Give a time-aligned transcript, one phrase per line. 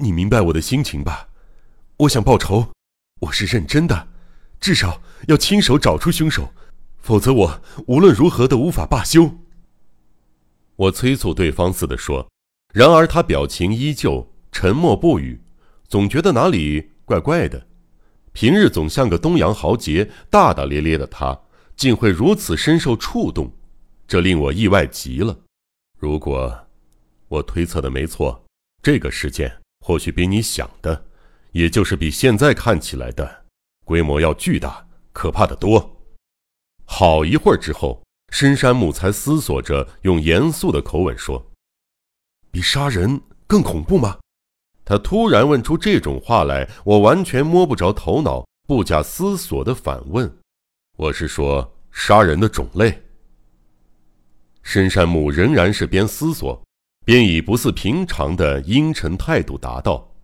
[0.00, 1.28] 你明白我的心情吧？
[1.98, 2.72] 我想报仇，
[3.20, 4.08] 我是认真的，
[4.58, 6.54] 至少要亲手找出凶手，
[6.98, 9.30] 否则我无论如何都无法罢休。
[10.76, 12.26] 我催促对方似的说，
[12.72, 15.38] 然而他表情依旧沉默不语，
[15.86, 17.66] 总觉得哪里怪怪的。
[18.32, 21.38] 平日总像个东洋豪杰、大大咧咧的他，
[21.76, 23.52] 竟会如此深受触动，
[24.08, 25.38] 这令我意外极了。
[25.98, 26.66] 如果
[27.28, 28.42] 我推测的没错，
[28.82, 31.04] 这个事件或许比你想的，
[31.52, 33.44] 也就是比现在看起来的
[33.84, 36.00] 规模要巨大、可怕的多。
[36.84, 38.02] 好一会儿之后。
[38.32, 41.50] 深山木才思索着，用严肃的口吻说
[42.52, 44.20] ：“比杀人更恐怖吗？”
[44.86, 50.32] 他突然问出这种话来，我完全摸不着头脑，不假思索的反问
[50.96, 53.02] ：“我是说杀人的种类。”
[54.62, 56.62] 深山木仍然是边思索，
[57.04, 60.14] 便以不似平常的阴沉态度答道：“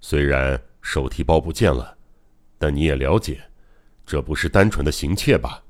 [0.00, 1.96] 虽然手提包不见了，
[2.58, 3.40] 但你也了解，
[4.06, 5.62] 这不是单纯的行窃吧？”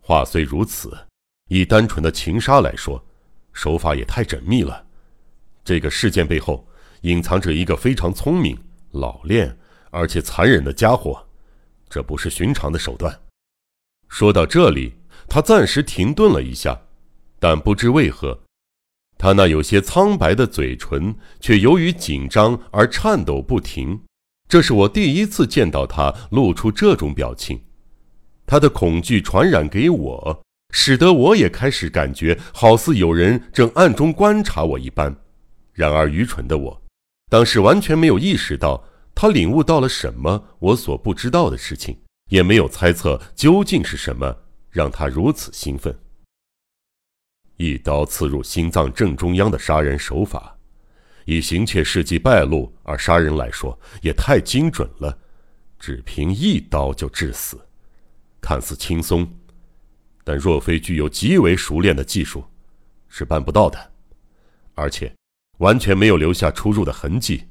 [0.00, 1.06] 话虽如此，
[1.48, 3.02] 以单纯的情杀来说，
[3.52, 4.84] 手法也太缜密了。
[5.64, 6.66] 这个事件背后
[7.02, 8.58] 隐藏着一个非常聪明、
[8.90, 9.56] 老练
[9.90, 11.26] 而且残忍的家伙，
[11.88, 13.18] 这不是寻常的手段。
[14.08, 14.94] 说到这里，
[15.26, 16.82] 他暂时停顿了一下，
[17.38, 18.38] 但不知为何，
[19.16, 24.00] 他那有些苍白的嘴唇却由于紧张而颤抖不停。
[24.48, 27.60] 这是我第一次见到他露出这种表情。
[28.46, 30.42] 他的恐惧传染给我，
[30.74, 35.16] 使得我也开始感觉好似有人正暗中观察我一般。
[35.72, 36.82] 然而，愚蠢的我，
[37.30, 41.96] 当时完全没有意识到他领悟到了什么我所不知道的事情，
[42.28, 44.36] 也没有猜测究竟是什么
[44.70, 45.96] 让他如此兴奋。
[47.56, 50.56] 一刀刺入心脏正中央的杀人手法，
[51.24, 55.18] 以行窃事迹败露而杀人来说，也太精准了，
[55.78, 57.60] 只凭一刀就致死。
[58.40, 59.26] 看似轻松，
[60.22, 62.44] 但若非具有极为熟练的技术，
[63.08, 63.92] 是办不到的。
[64.74, 65.14] 而且，
[65.58, 67.48] 完全没有留下出入的痕迹，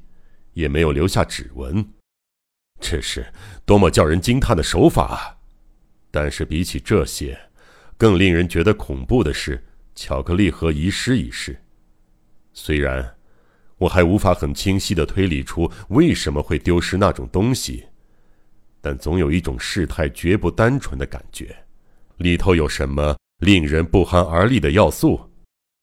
[0.52, 1.84] 也没有留下指纹，
[2.78, 3.32] 这是
[3.64, 5.36] 多么叫人惊叹的手法啊！
[6.10, 7.48] 但是比起这些，
[7.96, 9.64] 更令人觉得恐怖的是
[9.94, 11.60] 巧克力盒遗失一事。
[12.52, 13.16] 虽然
[13.78, 17.84] 我还无法很清晰的推理出为什么会丢失那种东西。
[18.80, 21.56] 但总有一种事态绝不单纯的感觉，
[22.18, 25.30] 里头有什么令人不寒而栗的要素？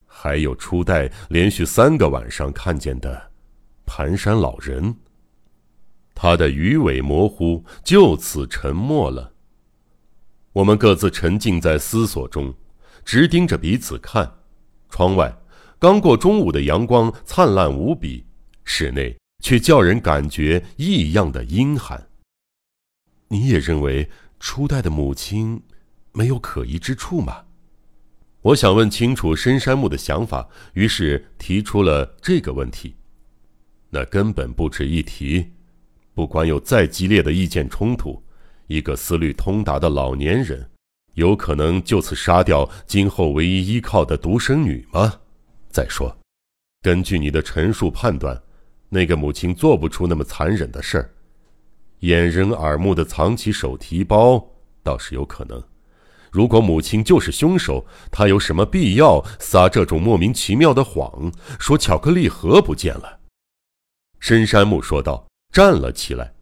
[0.06, 3.32] 还有初代连续三个晚上看见的
[3.86, 4.94] 蹒跚老人。
[6.14, 9.32] 他的鱼尾模糊就此沉默了。
[10.52, 12.54] 我们各自沉浸在思索中，
[13.04, 14.38] 直盯着彼此看。
[14.88, 15.34] 窗外
[15.78, 18.26] 刚过中午的阳光灿烂无比，
[18.64, 22.08] 室内却叫人感觉异样的阴寒。
[23.28, 25.62] 你也认为初代的母亲
[26.12, 27.44] 没有可疑之处吗？
[28.42, 32.96] 我想问清楚深山木的想法，于是提出了这个问题。
[33.88, 35.52] 那根本不值一提。
[36.14, 38.22] 不管有再激烈的意见冲突，
[38.66, 40.68] 一个思虑通达的老年人，
[41.14, 45.20] 有可能就此杀掉今后唯一依靠的独生女吗？
[45.70, 46.16] 再说，
[46.80, 48.40] 根据你的陈述判断，
[48.88, 51.14] 那个母亲做不出那么残忍的事儿。
[52.00, 54.44] 掩人耳目的藏起手提包
[54.82, 55.62] 倒是有可能。
[56.30, 61.30] 如果母亲就是凶手，他有什么必要撒这种莫名其妙的谎，
[61.60, 63.20] 说巧克力盒不见了？
[64.18, 66.32] 深山木说道，站了起来，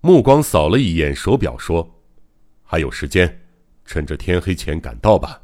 [0.00, 2.00] 目光扫了一眼手表，说
[2.64, 3.47] ：“还有时间，
[3.88, 5.40] 趁着天黑前赶到吧。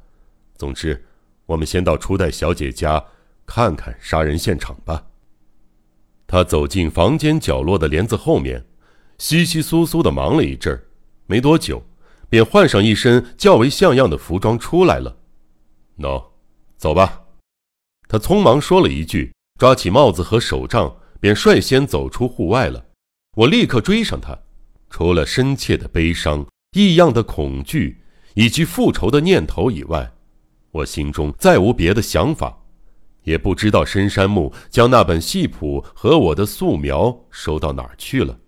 [0.54, 1.02] 总之，
[1.46, 3.02] 我们先到初代小姐家
[3.46, 5.06] 看看杀人现场吧。”
[6.28, 8.66] 他走进房间角落的帘子后面。
[9.16, 10.82] 稀稀疏疏的忙了一阵儿，
[11.26, 11.80] 没多久，
[12.28, 15.16] 便换上一身较为像样的服装出来了。
[15.98, 16.22] 喏，
[16.76, 17.22] 走吧。
[18.08, 22.84] 他匆忙说了一句，抓起帽子和手杖，便率先走出户外了。
[23.36, 24.36] 我立刻追上他，
[24.90, 26.44] 除了深切的悲伤、
[26.76, 28.02] 异样的恐惧
[28.34, 30.12] 以及复仇的念头以外，
[30.70, 32.60] 我心中再无别的想法。
[33.22, 38.38] 也不知道深山木将那本戏谱和我的素描收到哪儿去了。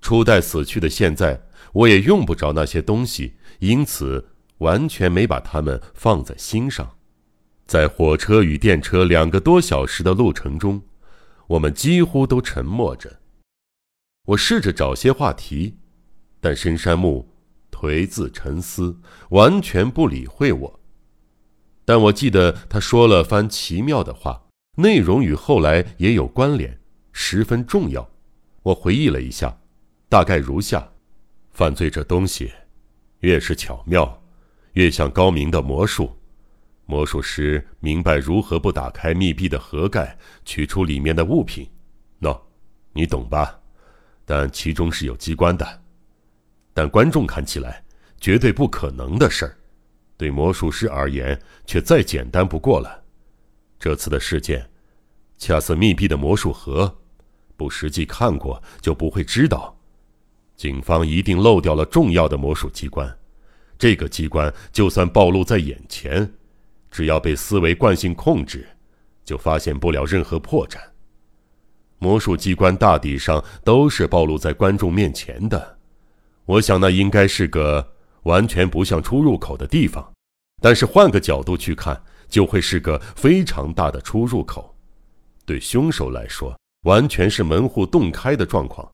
[0.00, 1.40] 初代死去的现在，
[1.72, 6.96] 我也用不着那些东西，因此完全没把它们放在心上。
[7.64, 10.82] 在火车与电车两个多小时的路程中，
[11.46, 13.20] 我们几乎都沉默着。
[14.26, 15.76] 我试着找些话题，
[16.40, 17.31] 但深山木
[17.82, 18.96] 颓自沉思，
[19.30, 20.80] 完全不理会我。
[21.84, 24.44] 但我记得他说了番奇妙的话，
[24.76, 26.78] 内容与后来也有关联。
[27.10, 28.08] 十分重要。
[28.62, 29.58] 我回忆了一下，
[30.08, 30.92] 大概如下：
[31.50, 32.52] 犯罪这东西，
[33.18, 34.22] 越是巧妙，
[34.74, 36.16] 越像高明的魔术。
[36.86, 41.68] 魔术师明白如何不打开密闭的盒盖，取出里面的物品。
[42.20, 42.40] 喏，
[42.92, 43.58] 你懂吧？
[44.24, 45.81] 但其中是有机关的。
[46.74, 47.84] 但观众看起来
[48.20, 49.56] 绝对不可能的事儿，
[50.16, 53.02] 对魔术师而言却再简单不过了。
[53.78, 54.70] 这次的事件，
[55.36, 56.98] 恰似密闭的魔术盒，
[57.56, 59.76] 不实际看过就不会知道。
[60.56, 63.18] 警方一定漏掉了重要的魔术机关。
[63.76, 66.32] 这个机关就算暴露在眼前，
[66.88, 68.64] 只要被思维惯性控制，
[69.24, 70.78] 就发现不了任何破绽。
[71.98, 75.71] 魔术机关大抵上都是暴露在观众面前的。
[76.52, 77.92] 我想那应该是个
[78.24, 80.12] 完全不像出入口的地方，
[80.60, 82.02] 但是换个角度去看。
[82.28, 84.74] 就会是个非常大的出入口，
[85.44, 88.90] 对凶手来说，完全是门户洞开的状况。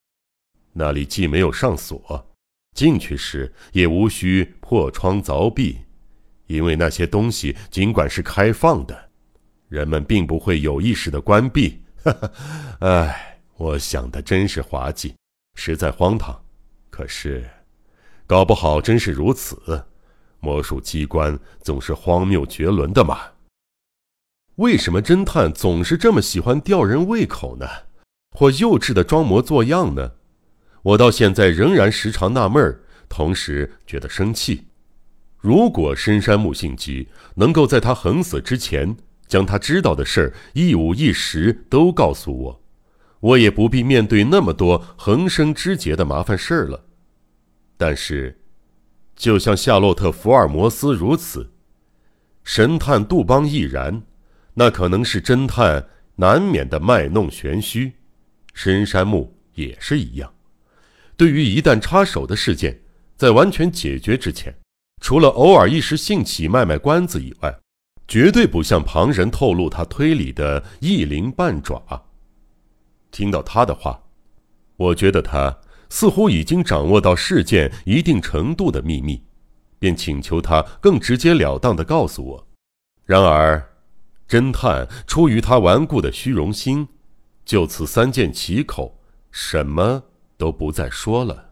[0.72, 2.26] 那里既没有上锁，
[2.74, 5.78] 进去时也无需破窗凿壁，
[6.48, 9.10] 因为那些东西尽管是开放的，
[9.68, 11.80] 人们并不会有意识的关闭。
[12.02, 12.32] 哈哈，
[12.80, 15.14] 哎，我想的真是滑稽，
[15.54, 16.36] 实在荒唐。
[16.90, 17.48] 可是，
[18.26, 19.86] 搞不好真是如此。
[20.40, 23.18] 魔术机关总是荒谬绝伦的嘛？
[24.56, 27.66] 为什么侦探总是这么喜欢吊人胃口呢？
[28.36, 30.12] 或幼稚的装模作样呢？
[30.82, 34.68] 我到现在仍然时常纳闷儿，同时觉得生气。
[35.38, 38.96] 如果深山木信吉能够在他横死之前
[39.26, 42.60] 将他知道的事儿一五一十都告诉我，
[43.20, 46.84] 我也不必面对那么多横生枝节的麻烦事儿了。
[47.76, 48.34] 但是。
[49.18, 51.50] 就像夏洛特·福尔摩斯如此，
[52.44, 54.00] 神探杜邦亦然，
[54.54, 57.94] 那可能是侦探难免的卖弄玄虚。
[58.54, 60.32] 深山木也是一样。
[61.16, 62.80] 对于一旦插手的事件，
[63.16, 64.54] 在完全解决之前，
[65.02, 67.58] 除了偶尔一时兴起卖卖关子以外，
[68.06, 72.06] 绝对不向旁人透露他推理的一鳞半爪。
[73.18, 74.00] 听到他的话，
[74.76, 75.58] 我觉得他。
[75.90, 79.24] 似乎已经掌握到事件一定程度的秘密，
[79.78, 82.46] 便请求他更直截了当的告诉我。
[83.06, 83.70] 然而，
[84.28, 86.86] 侦探出于他顽固的虚荣心，
[87.44, 89.00] 就此三缄其口，
[89.32, 90.04] 什么
[90.36, 91.47] 都不再说了。